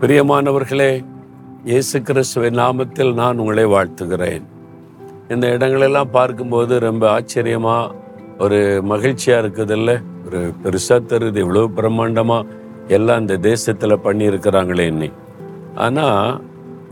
பிரியமானவர்களே 0.00 1.04
இயேசு 1.64 2.02
கிறிஸ்துவின் 2.02 2.58
நாமத்தில் 2.58 3.14
நான் 3.14 3.38
உங்களை 3.38 3.64
வாழ்த்துகிறேன். 3.64 4.42
இந்த 5.28 5.46
இடங்களெல்லாம் 5.46 6.10
பார்க்கும்போது 6.10 6.80
ரொம்ப 6.80 7.20
ஆச்சரியமா 7.20 7.90
ஒரு 8.38 8.82
மகிழ்ச்சியா 8.88 9.38
இருக்குதுல்ல? 9.40 10.02
ஒரு 10.26 10.52
பெருசா 10.64 10.88
தெரியுது 10.88 11.36
இவ்வளவு 11.36 11.70
பிரம்மாண்டமா 11.76 12.46
எல்லாம் 12.88 13.20
இந்த 13.20 13.38
தேசத்துல 13.38 13.96
பண்ணியிருக்கிறாங்களே 14.04 14.86
இன்னி. 14.92 15.12
ஆனா 15.74 16.38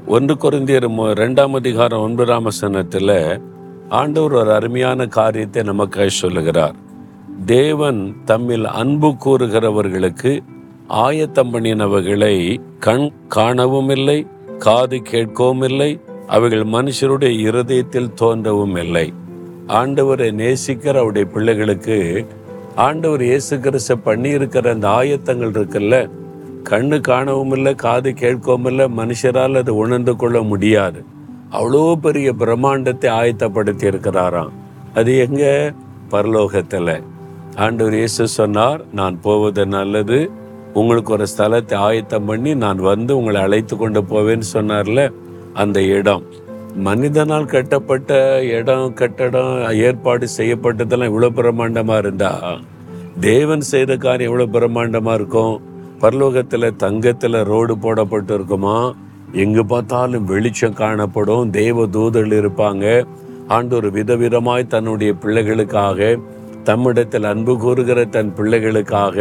ஒன்று 0.07 0.35
குறைந்தியர் 0.35 0.89
ரெண்டாம் 1.23 1.55
அதிகாரம் 1.55 2.01
ஒன்பதாம் 2.01 2.45
வசனத்துல 2.47 3.41
ஆண்டவர் 3.89 4.33
ஒரு 4.33 4.53
அருமையான 4.53 5.07
காரியத்தை 5.07 5.63
நமக்காக 5.63 6.07
சொல்லுகிறார். 6.07 6.75
தேவன் 7.45 8.17
தம்மில் 8.27 8.65
அன்பு 8.65 9.15
கூறுகிறவர்களுக்கு 9.25 10.41
ஆயத்தம் 10.89 11.53
பண்ணினவைகளை 11.53 12.61
கண் 12.79 13.13
காணவும் 13.29 13.89
இல்லை 13.89 14.27
காது 14.59 14.97
கேட்கவும் 14.97 15.65
இல்லை 15.65 16.01
அவைகள் 16.27 16.65
மனுஷருடைய 16.65 17.39
இருதயத்தில் 17.39 18.15
தோன்றவும் 18.21 18.77
இல்லை 18.77 19.13
ஆண்டவரை 19.69 20.33
நேசிக்கிற 20.33 20.95
அவருடைய 20.99 21.27
பிள்ளைகளுக்கு 21.27 22.27
ஆண்டவர் 22.75 23.23
இயேசு 23.23 23.61
கிறிஸ்து 23.61 23.97
பண்ணியிருக்கிற 23.97 24.71
அந்த 24.71 24.89
ஆயத்தங்கள் 24.89 25.51
இருக்குல்ல? 25.51 26.11
கண்ணு 26.71 27.01
காணவும் 27.01 27.53
இல்லை 27.53 27.75
காது 27.75 28.11
கேட்கவும் 28.11 28.67
இல்லை 28.67 28.87
மனுஷரால் 28.87 29.57
அதை 29.57 29.75
உணர்ந்து 29.75 30.17
கொள்ள 30.17 30.43
முடியாது. 30.43 31.05
அவ்வளோ 31.51 31.95
பெரிய 31.95 32.33
பிரம்மாண்டத்தை 32.33 33.11
ஆயத்தப்படுத்தி 33.11 33.87
இருக்கிறாராம் 33.87 34.51
அது 34.95 35.19
எங்க? 35.19 35.73
பரலோகத்தில். 36.11 37.03
ஆண்டவர் 37.57 37.95
இயேசு 37.95 38.29
சொன்னார் 38.29 38.85
நான் 38.93 39.21
போவது 39.21 39.67
நல்லது 39.67 40.31
உங்களுக்கு 40.81 41.13
ஒரு 41.13 41.27
ஸ்தலத்தை 41.33 41.77
ஆயத்தம் 41.89 42.27
பண்ணி 42.29 42.55
நான் 42.55 42.81
வந்து 42.91 43.13
உங்களை 43.19 43.41
அழைத்து 43.41 43.75
கொண்டு 43.77 44.01
போவேன்னு 44.11 44.47
சொன்னார்ல 44.55 45.03
அந்த 45.63 45.79
இடம். 45.99 46.25
மனிதனால் 46.87 47.47
கட்டப்பட்ட 47.55 48.19
இடம் 48.59 48.95
கட்டடம் 48.95 49.53
ஏற்பாடு 49.89 50.27
செய்யப்பட்டதெல்லாம் 50.37 51.11
இவ்வளோ 51.13 51.31
பிரம்மாண்டமாக 51.39 51.99
இருந்தா? 51.99 52.33
தேவன் 53.21 53.65
செய்த 53.73 53.97
காரியம் 53.97 54.31
எவ்வளோ 54.31 54.49
பிரம்மாண்டமாக 54.57 55.15
இருக்கும்? 55.15 55.55
பரலோகத்தில் 56.03 56.77
தங்கத்தில் 56.77 57.39
ரோடு 57.53 57.77
போடப்பட்டு 57.77 58.35
இருக்குமா 58.35 58.77
எங்கு 59.45 59.63
பார்த்தாலும் 59.67 60.25
வெளிச்சம் 60.25 60.79
காணப்படும் 60.83 61.51
தேவ 61.51 61.87
தூதர்கள் 61.87 62.39
இருப்பாங்க. 62.41 62.85
ஆண்டவர் 63.57 63.89
விதவிதமாய் 63.91 64.73
தன்னுடைய 64.75 65.13
பிள்ளைகளுக்காக 65.23 66.19
தம்மிடத்தில் 66.65 67.27
அன்பு 67.33 67.53
கூறுகிற 67.59 68.01
தன் 68.17 68.31
பிள்ளைகளுக்காக 68.39 69.17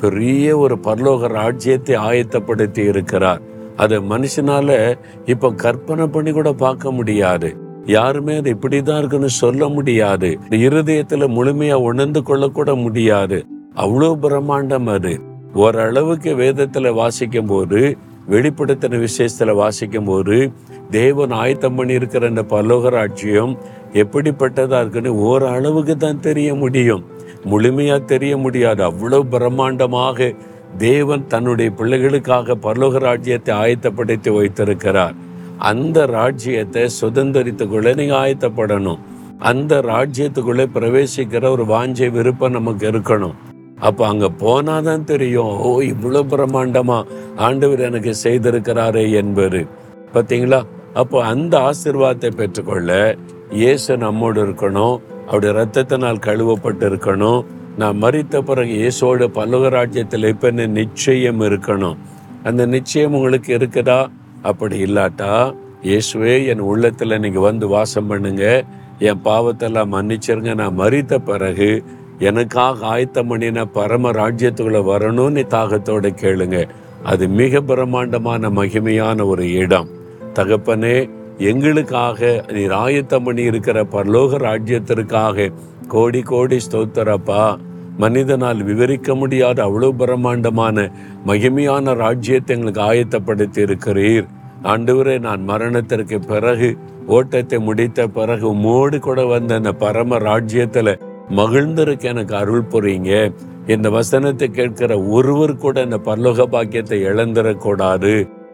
பெரிய 0.00 0.58
ஒரு 0.58 0.78
பரலோக 0.82 1.26
ராஜ்யத்தை 1.26 1.96
ஆயத்தப்படுத்தி 1.96 2.78
இருக்கிறார். 2.78 3.40
அதை 3.76 3.98
மனுஷனால 3.98 4.98
இப்ப 5.24 5.52
கற்பனை 5.52 6.06
பண்ணி 6.06 6.32
கூட 6.32 6.52
பார்க்க 6.52 6.90
முடியாது. 6.90 7.56
யாருமே 7.84 8.36
அது 8.36 8.54
இப்படிதான் 8.54 8.98
இருக்குன்னு 8.98 9.28
சொல்ல 9.28 9.68
முடியாது. 9.68 10.38
இருதயத்துல 10.50 11.28
முழுமையா 11.28 11.72
உணர்ந்து 11.72 12.22
கொள்ள 12.22 12.48
கூட 12.48 12.74
முடியாது. 12.74 13.46
அவ்வளவு 13.74 14.14
பிரம்மாண்டம் 14.16 14.92
அது. 14.92 15.20
ஓரளவுக்கு 15.54 16.36
வேதத்துல 16.36 16.94
வாசிக்கும் 16.94 17.46
போது 17.46 17.96
வெளிப்படுத்தின 18.30 19.06
விசேஷத்துல 19.06 19.54
வாசிக்கும் 19.54 20.04
போது 20.04 20.52
தேவன் 20.90 21.30
ஆயத்தம் 21.30 21.76
பண்ணி 21.76 21.92
இருக்கிற 21.92 22.26
இந்த 22.26 22.42
பல்லோகராட்சியம் 22.42 23.56
எப்படிப்பட்டதா 23.92 24.80
இருக்குன்னு 24.80 25.18
ஓரளவுக்கு 25.18 25.96
தான் 25.96 26.20
தெரிய 26.20 26.54
முடியும். 26.54 27.04
முழுமையா 27.50 28.04
தெரிய 28.04 28.36
முடியாது. 28.36 28.82
அவ்வளவு 28.82 29.38
பிரம்மாண்டமாக 29.38 30.36
தேவன் 30.78 31.26
தன்னுடைய 31.26 31.70
பிள்ளைகளுக்காக 31.76 32.54
பரலோக 32.62 32.98
ராஜ்யத்தை 32.98 33.56
ஆயத்தப்படுத்தி 33.56 34.30
வைத்திருக்கிறார். 34.30 35.14
அந்த 35.58 36.06
ராஜ்யத்தை 36.06 36.88
சுதந்திரித்துக் 37.00 37.94
நீங்கள் 37.94 38.18
ஆயத்தப்படணும். 38.18 38.98
அந்த 39.38 39.78
ராஜ்யத்துக்குள்ளே 39.78 40.66
பிரவேசிக்கிற 40.74 41.50
ஒரு 41.50 41.64
வாஞ்சை 41.64 42.10
விருப்பம் 42.10 42.52
நமக்கு 42.52 42.90
இருக்கணும். 42.90 43.34
அப்ப 43.80 44.06
அங்க 44.06 44.26
போனாதான் 44.38 45.04
தெரியும் 45.04 45.58
ஓ 45.58 45.80
இவ்வளவு 45.80 46.36
பிரம்மாண்டமா 46.36 47.04
ஆண்டவர் 47.36 47.80
எனக்கு 47.80 48.14
செய்திருக்கிறாரே 48.22 49.12
என்பது. 49.12 49.66
பாத்தீங்களா? 50.14 50.62
அப்போ 50.94 51.24
அந்த 51.24 51.58
ஆசிர்வாதத்தை 51.58 52.30
பெற்றுக்கொள்ள 52.36 53.16
இயேசு 53.50 53.96
நம்மோடு 53.96 54.46
இருக்கணும். 54.46 55.00
அவருடைய 55.28 55.54
ரத்தத்தினால் 55.60 56.24
கழுவப்பட்டு 56.26 56.84
இருக்கணும் 56.90 57.44
நான் 57.76 58.02
மறித்த 58.02 58.40
பிறகு 58.40 58.72
இயேசோட 58.74 59.26
பல்லவ 59.26 59.68
ராஜ்யத்தில் 59.68 60.66
நிச்சயம் 60.66 61.40
இருக்கணும். 61.40 61.96
அந்த 62.42 62.66
நிச்சயம் 62.66 63.12
உங்களுக்கு 63.12 63.56
இருக்குதா? 63.56 64.10
அப்படி 64.42 64.82
இல்லாட்டா 64.84 65.54
இயேசுவே 65.82 66.46
என் 66.46 66.58
உள்ளத்தில் 66.58 67.18
நீங்கள் 67.18 67.42
வந்து 67.42 67.68
வாசம் 67.68 68.06
பண்ணுங்க. 68.06 68.64
என் 68.98 69.20
பாவத்தெல்லாம் 69.24 69.92
மன்னிச்சிருங்க. 69.94 70.54
நான் 70.54 70.78
மறித்த 70.78 71.18
பிறகு 71.18 71.84
எனக்காக 72.18 72.86
ஆயத்தம் 72.86 73.26
பண்ணின 73.26 73.64
பரம 73.64 74.10
ராஜ்யத்துக்குள்ள 74.10 74.80
வரணும்னு 74.92 75.44
தாகத்தோடு 75.46 76.10
கேளுங்க. 76.22 76.68
அது 77.02 77.28
மிக 77.28 77.60
பிரம்மாண்டமான 77.60 78.48
மகிமையான 78.48 79.26
ஒரு 79.26 79.52
இடம். 79.52 79.88
தகப்பனே 80.34 81.08
எங்களுக்காக 81.38 82.44
நீர் 82.52 82.72
ஆயத்தம் 82.72 83.24
பண்ணி 83.24 83.42
இருக்கிற 83.42 83.84
பரலோக 83.84 84.38
ராஜ்யத்திற்காக 84.38 85.52
கோடி 85.88 86.20
கோடி 86.22 86.58
ஸ்தோத்திரப்பா. 86.70 87.58
மனிதனால் 87.96 88.62
விவரிக்க 88.62 89.14
முடியாத 89.14 89.58
அவ்வளோ 89.64 89.88
பிரம்மாண்டமான 89.92 90.90
மகிமையான 91.26 91.94
ராஜ்யத்தை 91.94 92.56
எங்களுக்கு 92.56 92.80
ஆயத்தப்படுத்தி 92.80 93.60
இருக்கிறீர். 93.62 94.26
ஆண்டவரே 94.62 95.18
நான் 95.18 95.42
மரணத்திற்கு 95.44 96.18
பிறகு 96.20 96.76
ஓட்டத்தை 97.06 97.58
முடித்த 97.58 98.06
பிறகு 98.06 98.54
உம்மோடு 98.54 98.98
கூட 98.98 99.26
வந்த 99.26 99.54
அந்த 99.54 99.72
பரம 99.72 100.18
ராஜ்யத்தில் 100.18 101.00
மகிழ்ந்திருக்க 101.36 102.04
எனக்கு 102.04 102.34
அருள் 102.34 102.70
புரியுங்க. 102.72 103.32
இந்த 103.66 103.90
வசனத்தை 103.90 104.48
கேட்கிற 104.48 104.98
ஒருவர் 104.98 105.56
கூட 105.56 105.82
இந்த 105.82 105.96
பரலோக 105.96 106.46
பாக்கியத்தை 106.46 107.02
இழந்துடக்கூடாது 107.02 108.12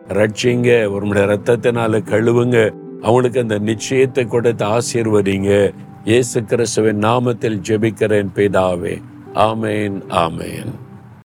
ரட்சிங்க 0.09 0.85
உங்களுடைய 0.85 1.27
ரத்தத்தினால 1.27 2.01
கழுவுங்க. 2.11 2.75
அவனுக்கு 3.03 3.41
அந்த 3.41 3.59
நிச்சயத்தை 3.59 4.27
கொடுத்து 4.27 4.65
ஆசீர்வதிங்க. 4.67 5.75
இயேசு 6.05 6.45
கிறிஸ்துவின் 6.45 6.99
நாமத்தில் 6.99 7.61
ஜெபிக்கிறேன் 7.69 8.29
பிதாவே. 8.35 9.03
ஆமேன் 9.35 10.01
ஆமேன். 10.09 10.73